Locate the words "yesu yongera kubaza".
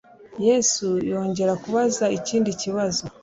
0.45-2.05